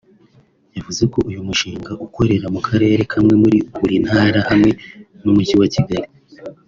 [0.77, 4.71] yavuze ko uyu mushinga ukorera mu Karere kamwe muri buri Ntara hamwe
[5.23, 6.09] n’umujyi wa Kigali